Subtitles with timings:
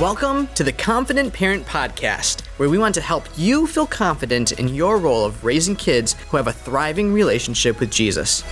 [0.00, 4.68] Welcome to the Confident Parent Podcast, where we want to help you feel confident in
[4.68, 8.42] your role of raising kids who have a thriving relationship with Jesus.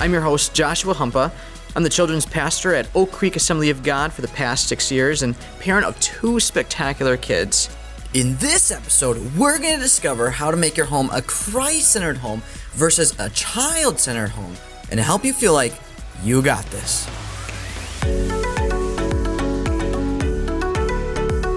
[0.00, 1.32] I'm your host, Joshua Humpa.
[1.74, 5.24] I'm the children's pastor at Oak Creek Assembly of God for the past six years
[5.24, 7.76] and parent of two spectacular kids.
[8.14, 12.18] In this episode, we're going to discover how to make your home a Christ centered
[12.18, 12.42] home
[12.74, 14.54] versus a child centered home
[14.92, 15.74] and help you feel like
[16.22, 17.08] you got this.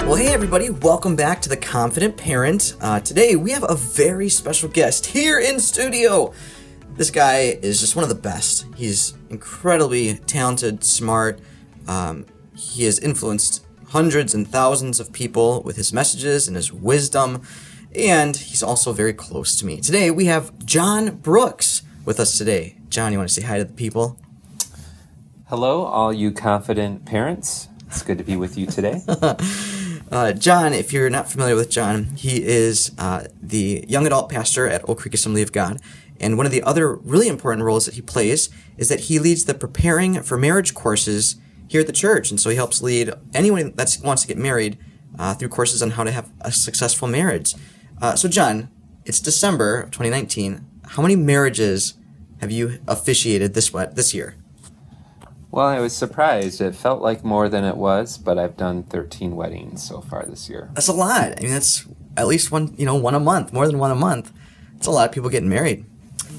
[0.08, 2.78] Well, hey, everybody, welcome back to The Confident Parent.
[2.80, 6.34] Uh, today, we have a very special guest here in studio.
[6.96, 8.66] This guy is just one of the best.
[8.78, 11.42] He's incredibly talented, smart.
[11.90, 12.26] Um,
[12.56, 17.42] he has influenced hundreds and thousands of people with his messages and his wisdom,
[17.94, 19.82] and he's also very close to me.
[19.82, 22.78] Today, we have Jon Brooks with us today.
[22.88, 24.18] Jon, you want to say hi to the people?
[25.48, 27.68] Hello, all you confident parents.
[27.88, 29.02] It's good to be with you today.
[30.10, 34.68] Uh, Jon, if you're not familiar with Jon, he is uh, the young adult pastor
[34.68, 35.82] at Oak Creek Assembly of God.
[36.20, 39.46] And one of the other really important roles that he plays is that he leads
[39.46, 41.36] the preparing for marriage courses
[41.68, 42.32] here at the church.
[42.32, 44.78] And so he helps lead anyone that wants to get married
[45.20, 47.56] uh, through courses on how to have a successful marriage.
[48.02, 48.70] Uh, so, Jon,
[49.06, 50.66] it's December of 2019.
[50.86, 51.96] How many marriages
[52.40, 54.36] have you officiated this this year?
[55.50, 56.60] Well, I was surprised.
[56.62, 60.50] It felt like more than it was, but I've done 13 weddings so far this
[60.50, 60.70] year.
[60.74, 61.38] That's a lot.
[61.38, 61.86] I mean, that's
[62.18, 64.32] at least one, you know, one a month, more than one a month.
[64.76, 65.86] It's a lot of people getting married.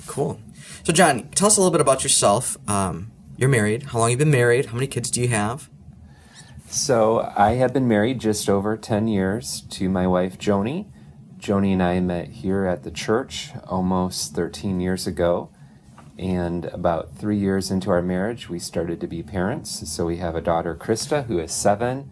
[0.06, 0.40] Cool.
[0.84, 2.56] So, Jon, tell us a little bit about yourself.
[2.68, 3.84] Um, you're married.
[3.84, 4.66] How long you been married?
[4.66, 5.70] How many kids do you have?
[6.68, 10.86] So, I have been married just over 10 years to my wife, Joni.
[11.38, 15.50] Joni and I met here at the church almost 13 years ago.
[16.18, 19.88] And about three years into our marriage, we started to be parents.
[19.88, 22.10] So we have a daughter, Krista, who is seven.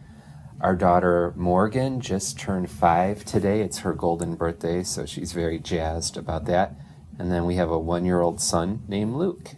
[0.60, 3.60] Our daughter, Morgan, just turned five today.
[3.60, 6.76] It's her golden birthday, so she's very jazzed about that.
[7.18, 9.50] And then we have a one year old son named Luke.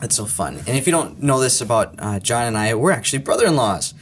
[0.00, 0.56] That's so fun.
[0.66, 3.56] And if you don't know this about uh, Jon and I, we're actually brother in
[3.56, 3.94] laws.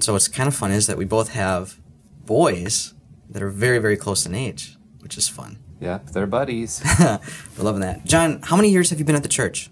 [0.00, 1.78] So what's kind of fun is that we both have
[2.24, 2.94] boys
[3.28, 5.58] that are very, very close in age, which is fun.
[5.82, 6.80] Yeah, they're buddies.
[7.00, 7.18] We're
[7.64, 8.04] loving that.
[8.04, 9.68] Jon, how many years have you been at the church?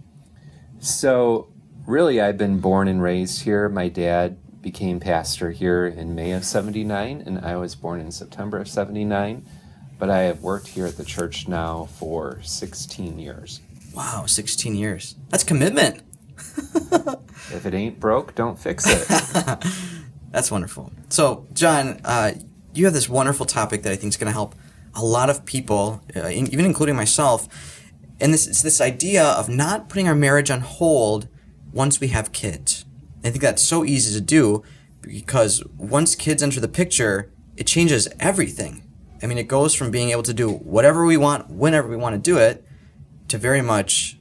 [0.80, 1.52] So,
[1.86, 3.68] really, I've been born and raised here.
[3.68, 8.58] My dad became pastor here in May of 79, and I was born in September
[8.58, 9.46] of 79.
[10.00, 13.60] But I have worked here at the church now for 16 years.
[13.94, 15.14] Wow, 16 years.
[15.28, 16.02] That's commitment.
[17.52, 19.06] if it ain't broke, don't fix it.
[20.32, 20.90] That's wonderful.
[21.08, 22.32] So, Jon, uh,
[22.74, 24.56] you have this wonderful topic that I think is going to help
[24.94, 27.48] a lot of people, uh, even including myself,
[28.20, 31.28] and this it's this idea of not putting our marriage on hold
[31.72, 32.84] once we have kids.
[33.24, 34.62] I think that's so easy to do
[35.00, 38.82] because once kids enter the picture, it changes everything.
[39.22, 42.14] I mean, it goes from being able to do whatever we want, whenever we want
[42.14, 42.64] to do it,
[43.28, 44.18] to very much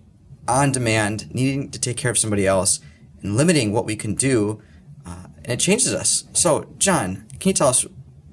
[0.48, 2.80] on demand, needing to take care of somebody else,
[3.22, 4.62] and limiting what we can do.
[5.06, 6.26] Uh, and it changes us.
[6.34, 7.86] So, Jon, can you tell us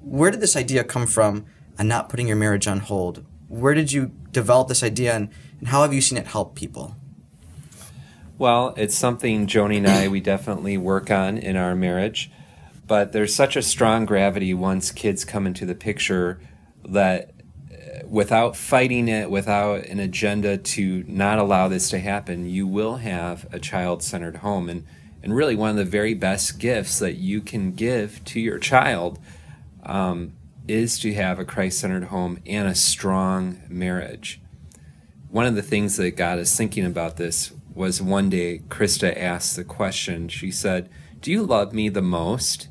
[0.02, 1.46] where did this idea come from
[1.78, 3.24] and not putting your marriage on hold.
[3.48, 5.28] Where did you develop this idea and,
[5.60, 6.96] and how have you seen it help people?
[8.38, 12.30] Well, it's something Joni and I we definitely work on in our marriage,
[12.86, 16.38] but there's such a strong gravity once kids come into the picture
[16.84, 17.30] that
[17.72, 22.96] uh, without fighting it, without an agenda to not allow this to happen, you will
[22.96, 24.84] have a child-centered home and
[25.22, 29.18] and really one of the very best gifts that you can give to your child
[29.82, 30.34] um,
[30.68, 34.40] is to have a Christ centered home and a strong marriage.
[35.28, 39.56] One of the things that got us thinking about this was one day Krista asked
[39.56, 40.28] the question.
[40.28, 40.88] She said,
[41.20, 42.68] Do you love me the most?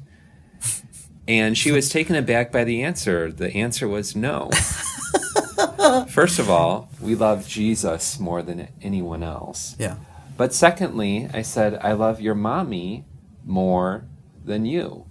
[1.28, 3.32] And she was taken aback by the answer.
[3.32, 4.50] The answer was no.
[6.10, 9.76] First of all, we love Jesus more than anyone else.
[9.80, 9.98] Yeah.
[10.38, 13.06] But secondly, I said, I love your mommy
[13.44, 14.06] more
[14.44, 15.06] than you.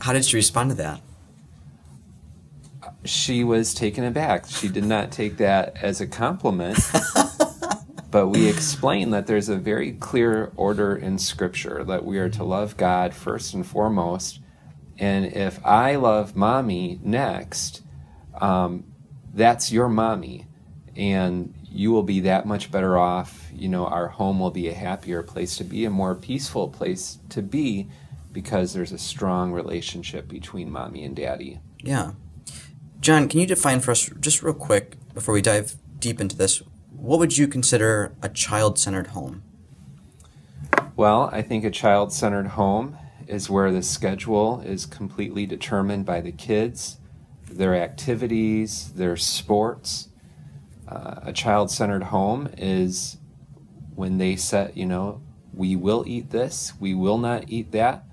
[0.00, 1.00] How did she respond to that?
[3.04, 4.46] She was taken aback.
[4.48, 6.78] She did not take that as a compliment.
[8.10, 12.44] but we explain that there's a very clear order in Scripture that we are to
[12.44, 14.40] love God first and foremost.
[14.98, 17.82] And if I love mommy next,
[18.40, 18.84] um,
[19.32, 20.46] that's your mommy.
[20.96, 23.48] And you will be that much better off.
[23.54, 27.18] You know, our home will be a happier place to be, a more peaceful place
[27.30, 27.88] to be
[28.32, 31.60] because there's a strong relationship between mommy and daddy.
[31.82, 32.12] Yeah.
[33.00, 36.62] Jon, can you define for us, just real quick, before we dive deep into this,
[36.90, 39.42] what would you consider a child centered home?
[40.96, 46.20] Well, I think a child centered home is where the schedule is completely determined by
[46.20, 46.98] the kids,
[47.50, 50.08] their activities, their sports.
[50.86, 53.16] Uh, a child centered home is
[53.94, 55.22] when they set, you know,
[55.54, 58.04] we will eat this, we will not eat that.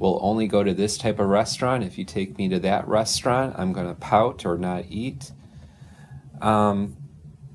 [0.00, 1.84] We'll only go to this type of restaurant.
[1.84, 5.30] If you take me to that restaurant, I'm going to pout or not eat.
[6.40, 6.96] Um,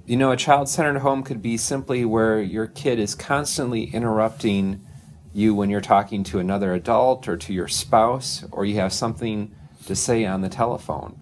[0.06, 4.86] you know, a child centered home could be simply where your kid is constantly interrupting
[5.34, 9.54] you when you're talking to another adult or to your spouse, or you have something
[9.88, 11.20] to say on the telephone.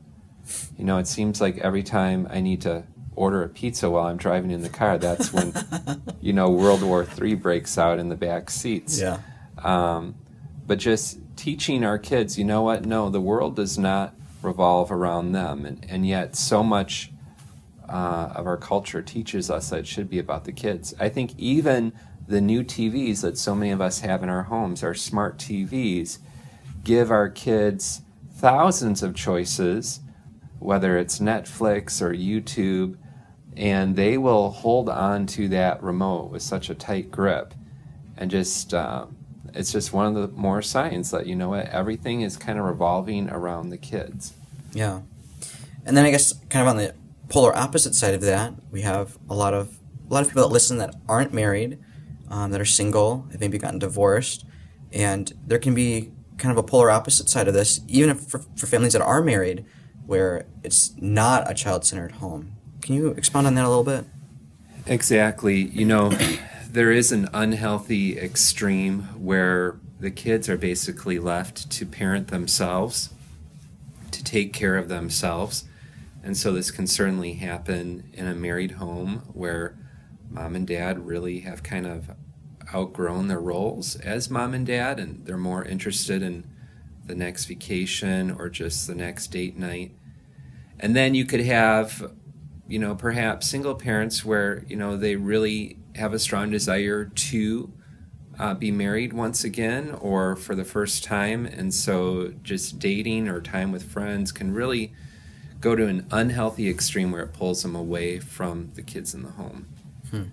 [0.77, 2.83] You know, it seems like every time I need to
[3.15, 5.53] order a pizza while I'm driving in the car, that's when,
[6.21, 8.99] you know, World War III breaks out in the back seats.
[8.99, 9.19] Yeah.
[9.57, 10.15] Um,
[10.65, 12.85] but just teaching our kids, you know what?
[12.85, 15.65] No, the world does not revolve around them.
[15.65, 17.11] And, and yet, so much
[17.87, 20.93] uh, of our culture teaches us that it should be about the kids.
[20.99, 21.93] I think even
[22.27, 26.19] the new TVs that so many of us have in our homes, our smart TVs,
[26.83, 28.01] give our kids
[28.35, 29.99] thousands of choices,
[30.59, 32.97] whether it's Netflix or YouTube,
[33.55, 37.53] and they will hold on to that remote with such a tight grip.
[38.17, 39.07] And just, uh,
[39.53, 42.65] it's just one of the more signs that, you know what, everything is kind of
[42.65, 44.33] revolving around the kids.
[44.73, 45.01] Yeah.
[45.85, 46.95] And then I guess kind of on the
[47.29, 49.77] polar opposite side of that, we have a lot of
[50.09, 51.79] a lot of people that listen that aren't married,
[52.29, 54.45] um, that are single, have maybe gotten divorced,
[54.91, 58.39] and there can be kind of a polar opposite side of this, even if for,
[58.55, 59.65] for families that are married,
[60.05, 62.53] where it's not a child-centered home.
[62.81, 64.05] Can you expound on that a little bit?
[64.85, 65.55] Exactly.
[65.55, 66.11] You know,
[66.73, 73.13] there is an unhealthy extreme where the kids are basically left to parent themselves,
[74.09, 75.65] to take care of themselves.
[76.23, 79.77] And so this can certainly happen in a married home where
[80.31, 82.09] mom and dad really have kind of
[82.73, 86.43] outgrown their roles as mom and dad and they're more interested in
[87.05, 89.91] the next vacation or just the next date night.
[90.79, 92.11] And then you could have,
[92.67, 97.71] you know, perhaps single parents where, you know, they really have a strong desire to
[98.39, 101.45] uh, be married once again or for the first time.
[101.45, 104.93] And so just dating or time with friends can really
[105.59, 109.31] go to an unhealthy extreme where it pulls them away from the kids in the
[109.31, 109.67] home.
[110.09, 110.23] Hmm.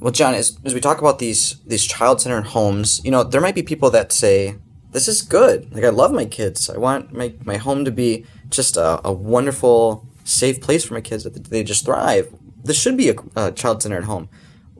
[0.00, 3.40] Well, Jon, as, as we talk about these these child centered homes, you know, there
[3.40, 4.54] might be people that say,
[4.92, 5.74] "This is good.
[5.74, 6.70] Like, I love my kids.
[6.70, 11.00] I want my my home to be just a, a wonderful, safe place for my
[11.00, 12.32] kids that they just thrive.
[12.62, 14.28] This should be a, a child centered home."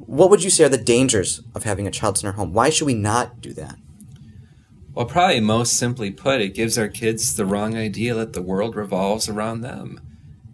[0.09, 2.55] What would you say are the dangers of having a child centered home?
[2.55, 3.77] Why should we not do that?
[4.95, 8.75] Well, probably most simply put, it gives our kids the wrong idea that the world
[8.75, 10.01] revolves around them.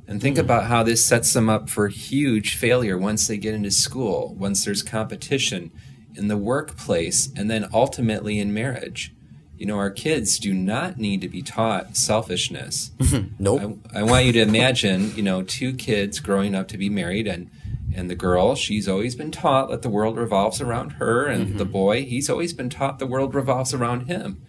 [0.08, 0.40] And think mm.
[0.40, 4.64] about how this sets them up for huge failure once they get into school, once
[4.64, 5.70] there's competition
[6.16, 9.14] in the workplace, and then ultimately in marriage.
[9.56, 12.90] You know, our kids do not need to be taught selfishness.
[13.38, 13.78] nope.
[13.94, 17.28] I, I want you to imagine, you know, two kids growing up to be married
[17.28, 17.48] and
[17.94, 21.58] and the girl, she's always been taught that the world revolves around her, and mm-hmm.
[21.58, 24.43] the boy, he's always been taught the world revolves around him.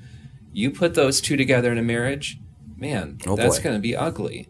[0.51, 2.39] You put those two together in a marriage,
[2.77, 4.47] man, oh that's going to be ugly.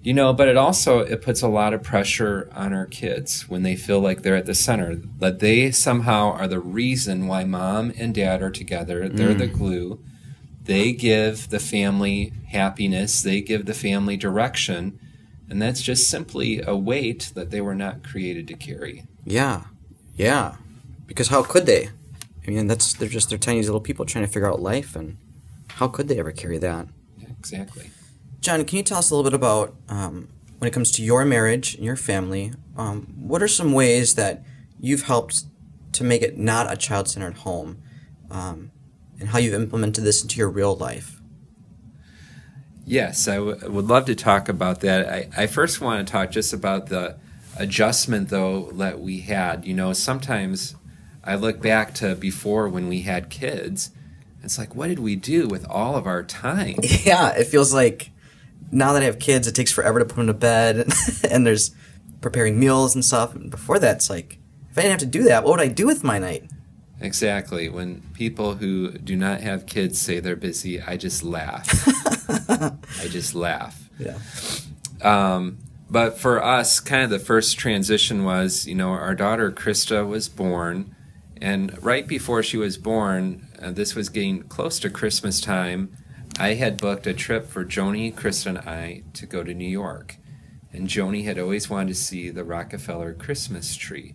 [0.00, 3.62] You know, but it also it puts a lot of pressure on our kids when
[3.62, 7.92] they feel like they're at the center, that they somehow are the reason why mom
[7.98, 9.08] and dad are together.
[9.08, 9.38] They're mm.
[9.38, 10.02] the glue.
[10.62, 13.22] They give the family happiness.
[13.22, 15.00] They give the family direction
[15.50, 19.04] and that's just simply a weight that they were not created to carry.
[19.24, 19.64] Yeah.
[20.16, 20.56] Yeah.
[21.06, 21.90] Because how could they?
[22.46, 25.18] I mean, that's they're just they're tiny little people trying to figure out life, and
[25.72, 26.88] how could they ever carry that?
[27.18, 27.90] Yeah, exactly.
[28.40, 30.28] Jon, can you tell us a little bit about um,
[30.58, 32.52] when it comes to your marriage and your family?
[32.76, 34.44] Um, what are some ways that
[34.80, 35.44] you've helped
[35.92, 37.82] to make it not a child-centered home,
[38.30, 38.70] um,
[39.20, 41.17] and how you've implemented this into your real life?
[42.88, 45.08] Yes, I w- would love to talk about that.
[45.08, 47.16] I, I first want to talk just about the
[47.58, 49.66] adjustment, though, that we had.
[49.66, 50.74] You know, sometimes
[51.22, 53.90] I look back to before when we had kids.
[54.42, 56.76] It's like, what did we do with all of our time?
[57.04, 58.10] Yeah, it feels like
[58.70, 60.88] now that I have kids, it takes forever to put them to bed,
[61.30, 61.72] and there's
[62.22, 63.34] preparing meals and stuff.
[63.34, 64.38] And before that, it's like,
[64.70, 66.50] if I didn't have to do that, what would I do with my night?
[67.00, 67.68] Exactly.
[67.68, 71.68] When people who do not have kids say they're busy, I just laugh.
[72.60, 73.84] I just laugh.
[73.98, 74.16] Yeah.
[75.02, 75.58] Um,
[75.90, 80.28] but for us, kind of the first transition was, you know, our daughter Krista was
[80.28, 80.94] born,
[81.40, 85.96] and right before she was born, uh, this was getting close to Christmas time.
[86.38, 90.16] I had booked a trip for Joni, Krista, and I to go to New York.
[90.72, 94.14] And Joni had always wanted to see the Rockefeller Christmas tree.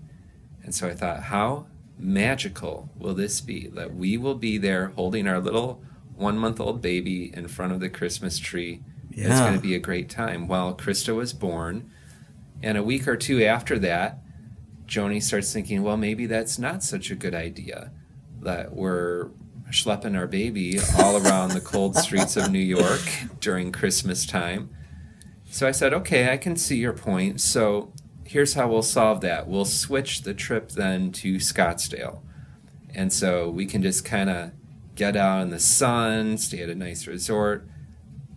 [0.64, 5.28] And so I thought, how magical will this be that we will be there holding
[5.28, 5.84] our little
[6.16, 8.82] one month old baby in front of the Christmas tree?
[9.10, 9.32] Yeah.
[9.32, 10.48] It's going to be a great time.
[10.48, 11.92] Well, Krista was born,
[12.62, 14.20] and a week or two after that,
[14.86, 17.92] Joni starts thinking, well, maybe that's not such a good idea
[18.42, 19.30] that we're
[19.72, 23.02] schlepping our baby all around the cold streets of New York
[23.40, 24.70] during Christmas time.
[25.50, 27.42] So I said, okay, I can see your point.
[27.42, 27.92] So
[28.24, 29.48] here's how we'll solve that.
[29.48, 32.22] We'll switch the trip then to Scottsdale.
[32.94, 34.52] And so we can just kind of
[34.96, 37.68] get out in the sun, stay at a nice resort.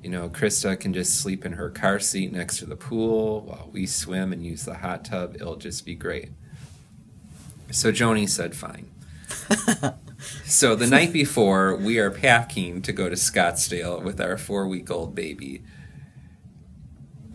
[0.02, 3.70] You know, Krista can just sleep in her car seat next to the pool while
[3.72, 5.34] we swim and use the hot tub.
[5.34, 6.30] It'll just be great.
[7.70, 8.90] So Joni said, fine.
[10.44, 14.90] so the night before, we are packing to go to Scottsdale with our four week
[14.90, 15.62] old baby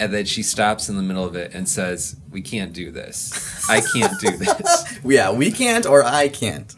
[0.01, 3.69] and then she stops in the middle of it and says, "We can't do this.
[3.69, 6.75] I can't do this." yeah, we can't, or I can't.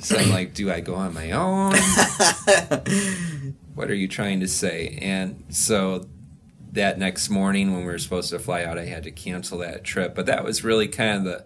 [0.00, 1.72] So I'm like, "Do I go on my own?
[3.74, 6.06] what are you trying to say?" And so
[6.72, 9.84] that next morning, when we were supposed to fly out, I had to cancel that
[9.84, 10.14] trip.
[10.14, 11.44] But that was really kind of the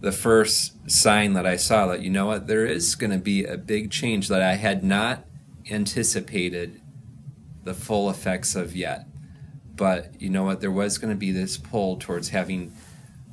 [0.00, 3.44] the first sign that I saw that you know what there is going to be
[3.44, 5.24] a big change that I had not
[5.70, 6.80] anticipated
[7.62, 9.06] the full effects of yet
[9.76, 12.70] but you know what there was going to be this pull towards having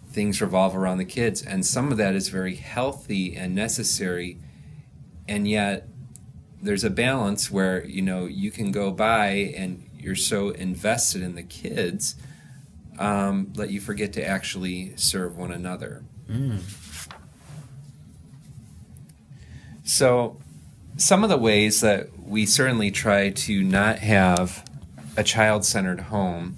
[0.10, 1.42] things revolve around the kids.
[1.42, 4.40] And some of that is very healthy and necessary.
[5.28, 5.88] And yet
[6.62, 11.36] there's a balance where you know you can go by and you're so invested in
[11.36, 12.16] the kids
[12.98, 16.04] um, that you forget to actually serve one another.
[16.30, 16.60] Mm.
[19.84, 20.38] so
[20.96, 24.64] some of the ways that we certainly try to not have
[25.18, 26.56] a child centered home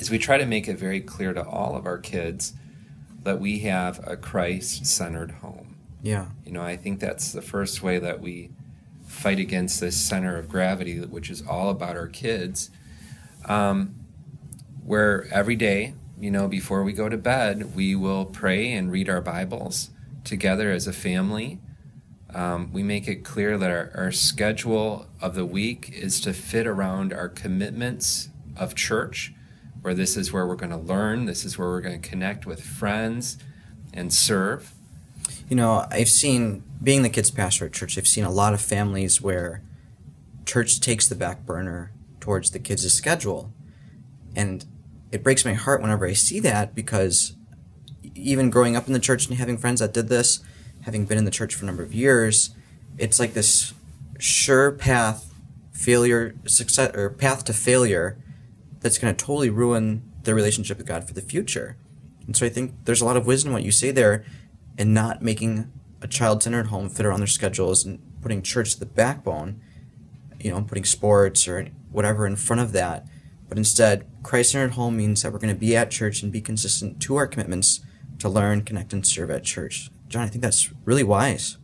[0.00, 2.54] is we try to make it very clear to all of our kids
[3.22, 5.76] that we have a Christ centered home.
[6.02, 6.28] Yeah.
[6.44, 8.50] You know, I think that's the first way that we
[9.06, 12.70] fight against this center of gravity, which is all about our kids.
[13.44, 13.96] Um,
[14.84, 19.08] where every day, you know, before we go to bed, we will pray and read
[19.08, 19.90] our Bibles
[20.24, 21.60] together as a family.
[22.34, 26.66] Um, we make it clear that our, our schedule of the week is to fit
[26.66, 29.32] around our commitments of church,
[29.82, 32.46] where this is where we're going to learn, this is where we're going to connect
[32.46, 33.38] with friends
[33.92, 34.72] and serve.
[35.48, 38.60] You know, I've seen, being the kids' pastor at church, I've seen a lot of
[38.60, 39.62] families where
[40.44, 43.52] church takes the back burner towards the kids' schedule.
[44.36, 44.64] And
[45.10, 47.34] it breaks my heart whenever I see that because
[48.14, 50.40] even growing up in the church and having friends that did this,
[50.82, 52.54] having been in the church for a number of years,
[52.98, 53.74] it's like this
[54.18, 55.32] sure path
[55.72, 58.18] failure success or path to failure
[58.80, 61.76] that's going to totally ruin their relationship with God for the future.
[62.26, 64.24] And so I think there's a lot of wisdom what you say there
[64.78, 65.70] in not making
[66.02, 69.60] a child-centered home fit around their schedules and putting church to the backbone,
[70.40, 73.06] you know, putting sports or whatever in front of that.
[73.48, 77.00] But instead, Christ-centered home means that we're going to be at church and be consistent
[77.02, 77.80] to our commitments
[78.20, 79.90] to learn, connect, and serve at church.
[80.08, 81.58] Jon, I think that's really wise.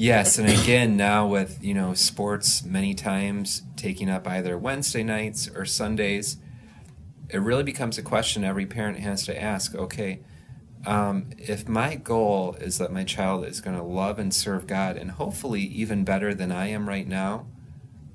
[0.00, 5.50] Yes, and again, now with you know sports many times taking up either Wednesday nights
[5.52, 6.36] or Sundays,
[7.28, 9.74] it really becomes a question every parent has to ask.
[9.74, 10.20] Okay,
[10.86, 14.96] um, if my goal is that my child is going to love and serve God,
[14.96, 17.46] and hopefully even better than I am right now,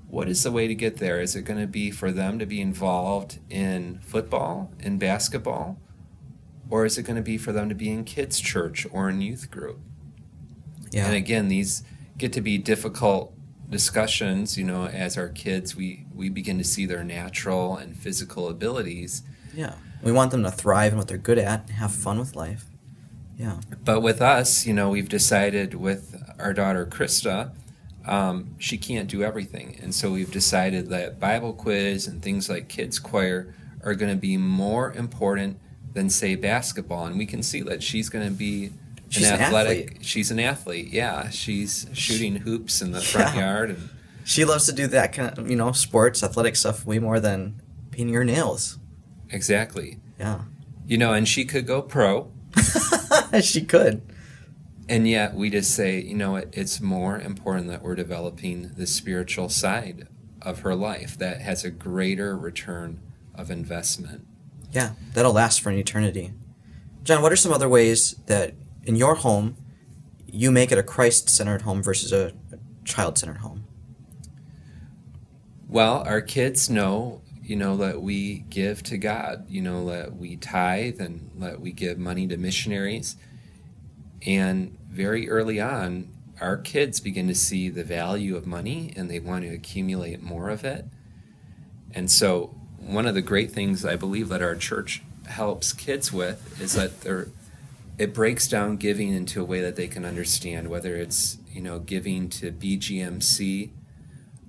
[0.07, 1.19] what is the way to get there?
[1.19, 5.81] Is it going to be for them to be involved in football, in basketball?
[6.69, 9.19] Or is it going to be for them to be in kids' church or in
[9.19, 9.81] youth group?
[10.93, 11.07] Yeah.
[11.07, 11.83] And again, these
[12.17, 13.33] get to be difficult
[13.69, 18.47] discussions, you know, as our kids we we begin to see their natural and physical
[18.47, 19.23] abilities.
[19.53, 19.75] Yeah.
[20.03, 22.65] We want them to thrive in what they're good at, and have fun with life.
[23.37, 23.59] Yeah.
[23.83, 27.51] But with us, you know, we've decided with our daughter Krista,
[28.05, 29.79] um, she can't do everything.
[29.81, 34.19] And so we've decided that Bible quiz and things like kids choir are going to
[34.19, 35.57] be more important
[35.93, 38.71] than say basketball, and we can see that she's going to be
[39.13, 39.95] she's an athletic.
[39.95, 40.89] An she's an athlete.
[40.91, 43.41] Yeah, she's shooting hoops in the front yeah.
[43.41, 43.89] yard, and
[44.23, 47.61] she loves to do that kind of you know sports, athletic stuff way more than
[47.91, 48.79] painting her nails.
[49.29, 49.99] Exactly.
[50.19, 50.41] Yeah.
[50.85, 52.31] You know, and she could go pro.
[53.41, 54.01] she could.
[54.89, 58.85] And yet, we just say, you know, it, it's more important that we're developing the
[58.85, 60.07] spiritual side
[60.41, 62.99] of her life that has a greater return
[63.33, 64.27] of investment.
[64.71, 66.33] Yeah, that'll last for an eternity.
[67.03, 68.53] Jon, what are some other ways that
[68.85, 69.57] in your home
[70.27, 72.33] you make it a Christ centered home versus a
[72.83, 73.65] child centered home?
[75.67, 80.37] Well, our kids know you know, that we give to God, you know, that we
[80.37, 83.17] tithe and that we give money to missionaries.
[84.25, 86.09] And very early on,
[86.39, 90.49] our kids begin to see the value of money and they want to accumulate more
[90.49, 90.85] of it.
[91.93, 96.59] And so, one of the great things I believe that our church helps kids with
[96.61, 97.27] is that they're
[97.97, 101.79] it breaks down giving into a way that they can understand whether it's you know
[101.79, 103.71] giving to BGMC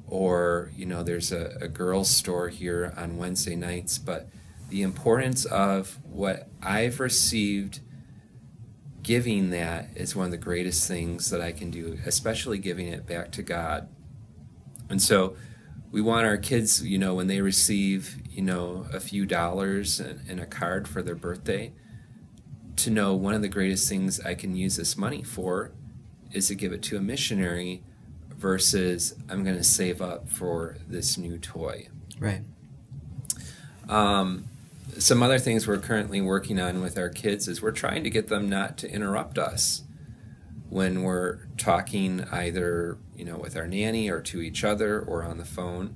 [0.06, 4.28] or you know there's a, a girls store here on Wednesday nights but
[4.70, 7.80] the importance of what I've received
[9.02, 13.06] giving that is one of the greatest things that I can do especially giving it
[13.06, 13.88] back to God.
[14.88, 15.36] And so
[15.92, 20.26] we want our kids you know when they receive you know a few dollars and,
[20.30, 21.72] and a card for their birthday
[22.76, 25.70] to know one of the greatest things I can use this money for
[26.32, 27.82] is to give it to a missionary
[28.36, 31.88] versus I'm going to save up for this new toy.
[32.18, 32.42] Right.
[33.88, 34.44] Um,
[34.98, 38.28] some other things we're currently working on with our kids is we're trying to get
[38.28, 39.82] them not to interrupt us
[40.70, 45.38] when we're talking either you know with our nanny or to each other or on
[45.38, 45.94] the phone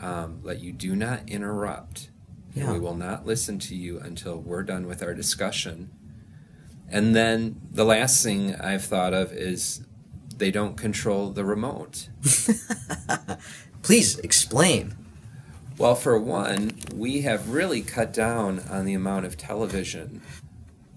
[0.00, 2.08] um, that you do not interrupt
[2.54, 2.72] Yeah.
[2.72, 5.90] we will not listen to you until we're done with our discussion
[6.90, 9.84] and then the last thing i've thought of is
[10.36, 12.08] they don't control the remote
[13.84, 14.96] Please explain.
[15.76, 20.22] Well, for one, we have really cut down on the amount of television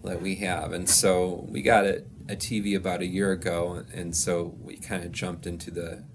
[0.05, 0.71] that we have.
[0.71, 5.03] And so we got a, a TV about a year ago, and so we kind
[5.03, 6.05] of jumped into the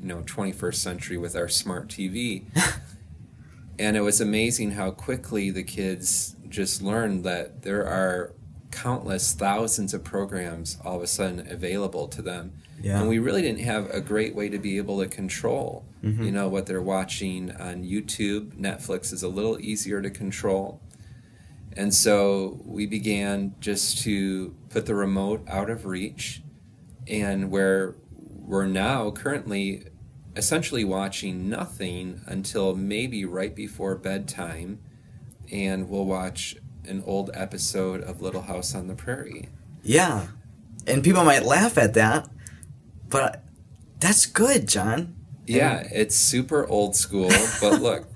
[0.00, 2.46] you know 21st century with our smart TV.
[3.78, 8.34] and it was amazing how quickly the kids just learned that there are
[8.70, 12.52] countless thousands of programs all of a sudden available to them.
[12.80, 13.00] Yeah.
[13.00, 16.22] And we really didn't have a great way to be able to control, mm-hmm.
[16.22, 18.54] you know, what they're watching on YouTube.
[18.54, 20.80] Netflix is a little easier to control.
[21.76, 26.42] And so we began just to put the remote out of reach
[27.06, 29.84] and where we're now currently
[30.34, 34.78] essentially watching nothing until maybe right before bedtime
[35.50, 36.56] and we'll watch
[36.88, 39.48] an old episode of Little House on the Prairie.
[39.82, 40.28] Yeah.
[40.86, 42.28] And people might laugh at that,
[43.08, 43.42] but
[44.00, 45.14] that's good, Jon.
[45.46, 48.06] Yeah, it's super old school, but look,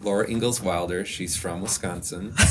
[0.00, 2.34] Laura Ingalls Wilder, she's from Wisconsin.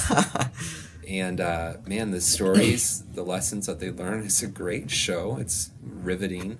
[1.09, 5.37] And uh, man, the stories, the lessons that they learn, it's a great show.
[5.37, 6.59] It's riveting.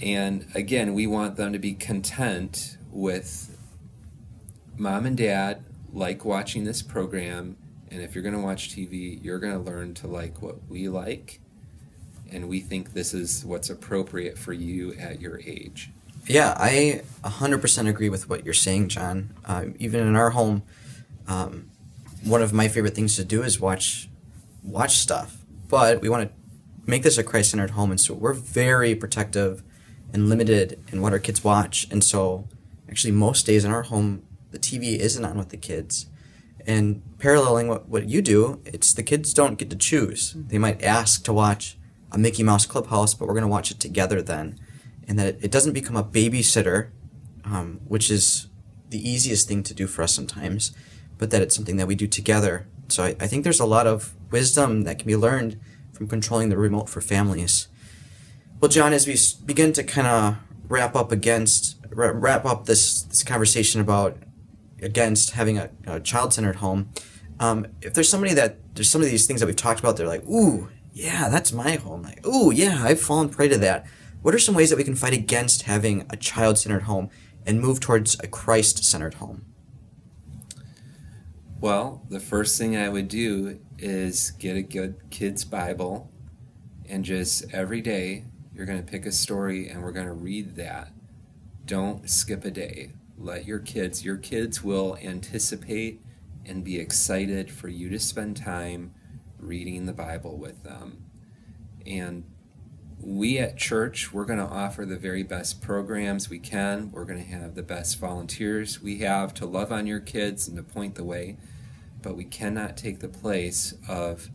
[0.00, 3.56] And again, we want them to be content with
[4.78, 7.56] mom and dad like watching this program.
[7.90, 10.88] And if you're going to watch TV, you're going to learn to like what we
[10.88, 11.40] like.
[12.30, 15.90] And we think this is what's appropriate for you at your age.
[16.26, 19.34] Yeah, I 100% agree with what you're saying, Jon.
[19.46, 20.62] Uh, even in our home,
[21.26, 21.70] um,
[22.22, 24.08] one of my favorite things to do is watch
[24.62, 25.38] watch stuff.
[25.68, 26.34] But we want to
[26.86, 29.62] make this a Christ-centered home, and so we're very protective
[30.12, 31.86] and limited in what our kids watch.
[31.90, 32.46] And so,
[32.88, 36.06] actually, most days in our home, the TV isn't on with the kids.
[36.68, 40.34] And paralleling what, what you do, it's the kids don't get to choose.
[40.36, 41.78] They might ask to watch
[42.12, 44.60] a Mickey Mouse Clubhouse, but we're going to watch it together then.
[45.08, 46.90] And that it, it doesn't become a babysitter,
[47.42, 48.48] um, which is
[48.90, 50.72] the easiest thing to do for us sometimes,
[51.16, 52.66] but that it's something that we do together.
[52.88, 55.58] So I, I think there's a lot of wisdom that can be learned
[55.94, 57.68] from controlling the remote for families.
[58.60, 60.36] Well, Jon, as we begin to kind of
[60.68, 64.18] wrap up against wrap up this this conversation about
[64.82, 66.90] against having a, a child-centered home,
[67.40, 70.06] um, if there's somebody that there's some of these things that we've talked about, they're
[70.06, 72.02] like, ooh, yeah, that's my home.
[72.02, 73.86] Like, ooh, yeah, I've fallen prey to that.
[74.22, 77.10] What are some ways that we can fight against having a child-centered home
[77.46, 79.44] and move towards a Christ-centered home?
[81.60, 86.10] Well, the first thing I would do is get a good kid's Bible
[86.88, 90.56] and just every day you're going to pick a story and we're going to read
[90.56, 90.92] that.
[91.64, 92.92] Don't skip a day.
[93.18, 96.00] Let your kids, your kids will anticipate
[96.46, 98.94] and be excited for you to spend time
[99.38, 101.04] reading the Bible with them.
[101.86, 102.24] And
[103.00, 106.90] we at church, we're going to offer the very best programs we can.
[106.92, 110.56] We're going to have the best volunteers we have to love on your kids and
[110.56, 111.36] to point the way.
[112.02, 114.30] But we cannot take the place of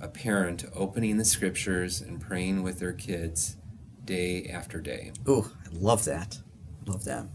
[0.00, 3.56] a parent opening the scriptures and praying with their kids
[4.04, 5.12] day after day.
[5.26, 6.38] Oh, I love that.
[6.86, 7.26] Love that.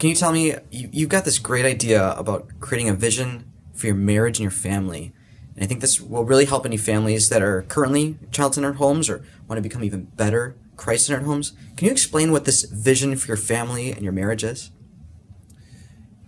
[0.00, 3.86] Can you tell me, you, you've got this great idea about creating a vision for
[3.86, 5.12] your marriage and your family.
[5.54, 9.10] And I think this will really help any families that are currently child centered homes
[9.10, 11.52] or want to become even better Christ centered homes.
[11.76, 14.70] Can you explain what this vision for your family and your marriage is?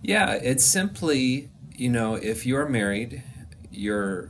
[0.03, 3.23] Yeah, it's simply, you know, if you're married,
[3.71, 4.29] your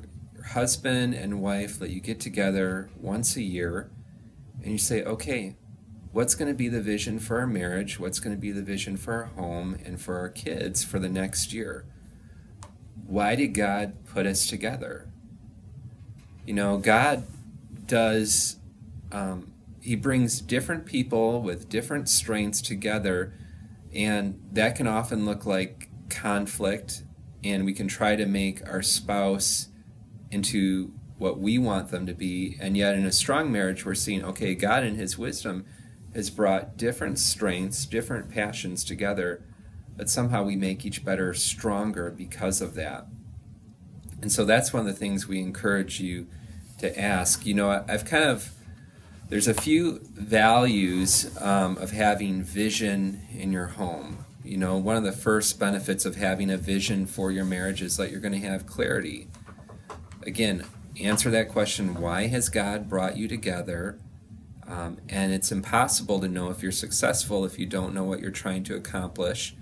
[0.51, 3.89] husband and wife let you get together once a year
[4.63, 5.58] and you say, okay,
[6.13, 7.99] what's going to be the vision for our marriage?
[7.99, 11.10] What's going to be the vision for our home and for our kids for the
[11.10, 11.86] next year?
[13.06, 15.10] Why did God put us together?
[16.45, 17.26] You know, God
[17.88, 18.58] does,
[19.12, 23.34] um, He brings different people with different strengths together,
[23.93, 27.04] and that can often look like conflict,
[27.43, 29.69] and we can try to make our spouse
[30.30, 32.58] into what we want them to be.
[32.60, 35.65] And yet, in a strong marriage, we're seeing, okay, God in His wisdom
[36.15, 39.43] has brought different strengths, different passions together,
[39.95, 43.08] but somehow we make each better stronger because of that.
[44.21, 46.28] And so that's one of the things we encourage you
[46.80, 47.45] to ask.
[47.45, 48.54] You know, I've kind of,
[49.30, 54.26] there's a few values um, of having vision in your home.
[54.43, 57.97] You know, one of the first benefits of having a vision for your marriage is
[57.97, 59.28] that you're going to have clarity.
[60.26, 60.65] Again,
[61.02, 63.99] answer that question why has God brought you together?
[64.67, 68.32] Um, and it's impossible to know if you're successful if you don't know what you're
[68.32, 69.56] trying to accomplish.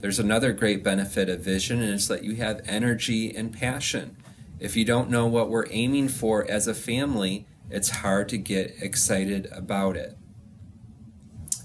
[0.00, 4.16] There's another great benefit of vision, and it's that you have energy and passion.
[4.60, 8.74] If you don't know what we're aiming for as a family, it's hard to get
[8.80, 10.16] excited about it.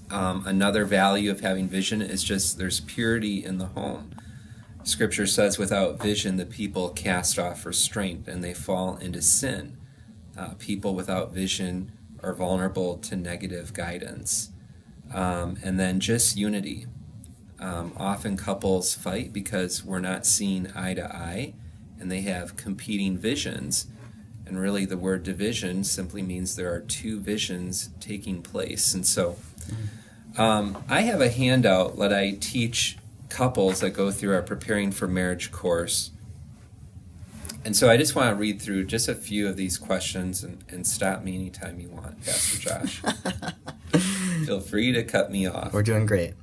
[0.10, 4.14] Um, another value of having vision is just there's purity in the home.
[4.84, 9.78] Scripture says, without vision, the people cast off restraint and they fall into sin.
[10.38, 11.92] Uh, people without vision
[12.24, 14.50] are vulnerable to negative guidance.
[15.14, 16.88] Um, and then just unity.
[17.60, 21.54] Um, often couples fight because we're not seeing eye to eye
[22.00, 23.88] and they have competing visions.
[24.46, 28.94] And really, the word division simply means there are two visions taking place.
[28.94, 29.38] And so,
[30.38, 32.98] um, I have a handout that I teach
[33.30, 36.12] couples that go through our Preparing for Marriage course.
[37.66, 40.64] And so I just want to read through just a few of these questions and,
[40.68, 43.02] and stop me anytime you want, Pastor Josh.
[44.46, 45.72] Feel free to cut me off.
[45.72, 46.34] We're doing great.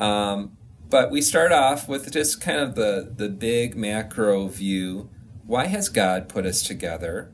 [0.00, 0.56] Um,
[0.88, 5.10] but we start off with just kind of the, the big macro view.
[5.46, 7.30] Why has God put us together?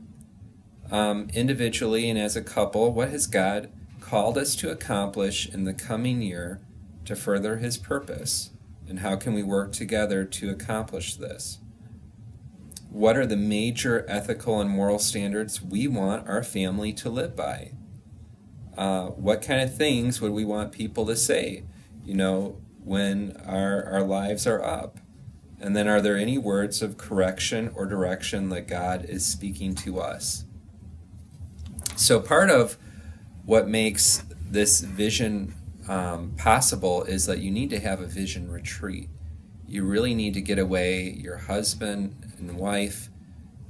[0.91, 3.69] Um, individually and as a couple, what has God
[4.01, 6.59] called us to accomplish in the coming year
[7.05, 8.51] to further His purpose?
[8.89, 11.59] And how can we work together to accomplish this?
[12.95, 17.73] What are the major ethical and moral standards we want our family to live by?
[18.77, 21.65] Uh, what kind of things would we want people to say,
[22.05, 22.55] you know,
[22.85, 25.01] when our, our lives are up?
[25.59, 29.99] And then, are there any words of correction or direction that God is speaking to
[29.99, 30.45] us?
[31.97, 32.77] So, part of
[33.43, 35.53] what makes this vision
[35.89, 39.09] um, possible is that you need to have a vision retreat.
[39.67, 43.09] You really need to get away, your husband and wife,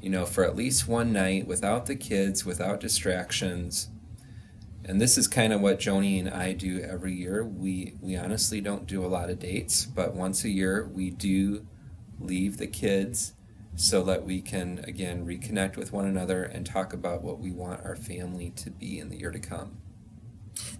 [0.01, 3.89] you know, for at least one night without the kids, without distractions.
[4.83, 7.43] And this is kind of what Joni and I do every year.
[7.43, 11.65] We we honestly don't do a lot of dates, but once a year we do
[12.19, 13.33] leave the kids
[13.75, 17.83] so that we can again reconnect with one another and talk about what we want
[17.83, 19.77] our family to be in the year to come.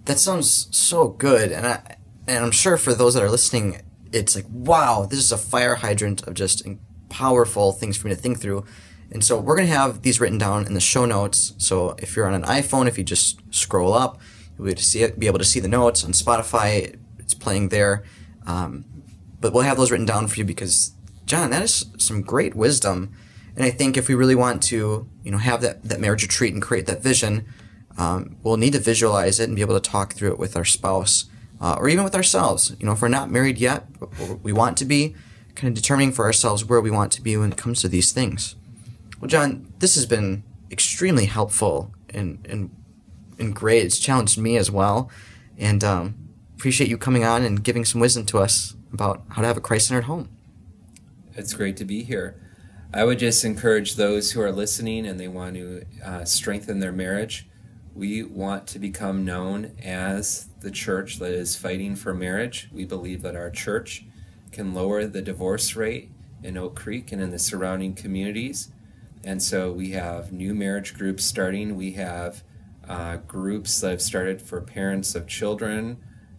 [0.04, 1.96] That sounds so good, and I
[2.26, 5.76] and I'm sure for those that are listening, it's like, wow, this is a fire
[5.76, 6.64] hydrant of just
[7.08, 8.64] powerful things for me to think through.
[9.10, 11.54] And so we're gonna have these written down in the show notes.
[11.58, 14.20] So if you're on an iPhone, if you just scroll up,
[14.56, 16.98] you'll be able to see it, be able to see the notes on Spotify.
[17.18, 18.04] It's playing there,
[18.46, 18.84] um,
[19.40, 20.92] but we'll have those written down for you because
[21.24, 23.12] Jon, that is some great wisdom.
[23.56, 26.52] And I think if we really want to, you know, have that, that marriage retreat
[26.52, 27.46] and create that vision,
[27.98, 30.64] um, we'll need to visualize it and be able to talk through it with our
[30.64, 31.24] spouse
[31.60, 32.76] uh, or even with ourselves.
[32.78, 33.86] You know, if we're not married yet,
[34.42, 35.16] we want to be,
[35.56, 38.12] kind of determining for ourselves where we want to be when it comes to these
[38.12, 38.54] things.
[39.20, 42.70] Well, Jon, this has been extremely helpful and, and,
[43.38, 43.84] and great.
[43.84, 45.10] It's challenged me as well.
[45.58, 46.14] And um,
[46.54, 49.60] appreciate you coming on and giving some wisdom to us about how to have a
[49.60, 50.28] Christ centered home.
[51.34, 52.40] It's great to be here.
[52.92, 56.92] I would just encourage those who are listening and they want to uh, strengthen their
[56.92, 57.48] marriage.
[57.94, 62.68] We want to become known as the church that is fighting for marriage.
[62.72, 64.04] We believe that our church
[64.56, 66.10] can lower the divorce rate
[66.42, 68.72] in Oak Creek and in the surrounding communities.
[69.22, 71.76] And so we have new marriage groups starting.
[71.76, 72.42] We have
[72.88, 75.98] uh, groups that have started for parents of children.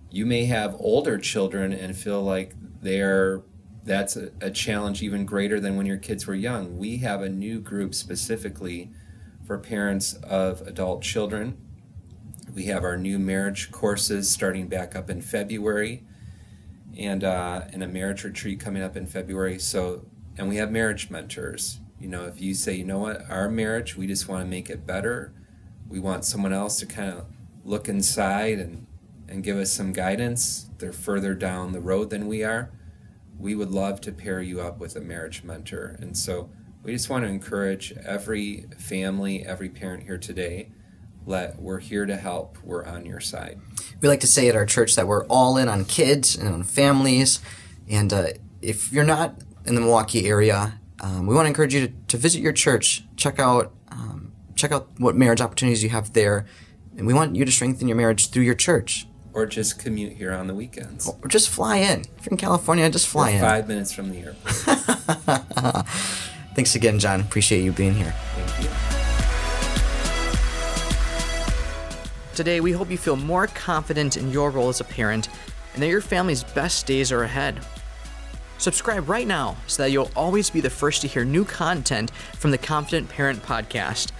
[0.09, 3.43] You may have older children and feel like they're
[3.83, 6.77] that's a, a, challenge even greater than when your kids were young.
[6.77, 8.91] We have a new group specifically
[9.45, 11.57] for parents of adult children.
[12.53, 16.03] We have our new marriage courses starting back up in February.
[16.97, 19.59] And uh, and a marriage retreat coming up in February.
[19.59, 20.05] So,
[20.37, 21.79] and we have marriage mentors.
[21.99, 24.69] You know, if you say, you know what, our marriage, we just want to make
[24.69, 25.33] it better.
[25.87, 27.25] We want someone else to kind of
[27.63, 28.87] look inside and
[29.27, 30.69] and give us some guidance.
[30.77, 32.71] They're further down the road than we are.
[33.37, 35.97] We would love to pair you up with a marriage mentor.
[35.99, 36.49] And so
[36.81, 40.71] we just want to encourage every family, every parent here today.
[41.25, 42.57] Let we're here to help.
[42.63, 43.59] We're on your side.
[44.01, 46.63] We like to say at our church that we're all in on kids and on
[46.63, 47.39] families.
[47.89, 48.27] And uh,
[48.61, 52.17] if you're not in the Milwaukee area, um, we want to encourage you to, to
[52.17, 53.03] visit your church.
[53.15, 56.45] Check out um, check out what marriage opportunities you have there,
[56.97, 59.07] and we want you to strengthen your marriage through your church.
[59.33, 61.07] Or just commute here on the weekends.
[61.07, 62.01] Or just fly in.
[62.17, 63.41] If you're in California, just fly We're in.
[63.41, 65.85] Five minutes from the airport.
[66.55, 67.21] Thanks again, Jon.
[67.21, 68.15] Appreciate you being here.
[68.35, 68.86] Thank you.
[72.37, 75.27] Today, we hope you feel more confident in your role as a parent
[75.73, 77.59] and that your family's best days are ahead.
[78.59, 82.51] Subscribe right now so that you'll always be the first to hear new content from
[82.51, 84.11] the Confident Parent Podcast.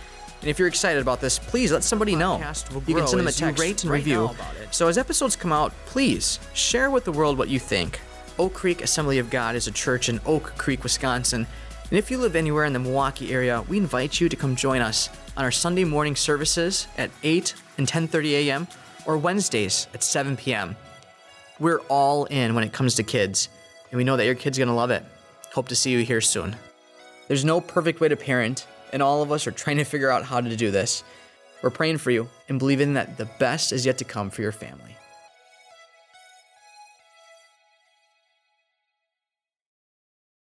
[0.42, 2.40] And if you're excited about this, please let somebody know.
[2.88, 4.32] You can send them a text rate and review.
[4.72, 8.00] So as episodes come out, please share with the world what you think.
[8.40, 11.46] Oak Creek Assembly of God is a church in Oak Creek, Wisconsin.
[11.92, 14.82] And if you live anywhere in the Milwaukee area, we invite you to come join
[14.82, 18.68] us on our Sunday morning services at 8 and 10:30 a.m.
[19.06, 20.76] or Wednesdays at 7 p.m.
[21.60, 23.50] We're all in when it comes to kids,
[23.92, 25.06] and we know that your kid's going to love it.
[25.54, 26.56] Hope to see you here soon.
[27.28, 30.26] There's no perfect way to parent, and all of us are trying to figure out
[30.26, 31.04] how to do this.
[31.62, 34.52] We're praying for you and believing that the best is yet to come for your
[34.52, 34.98] family.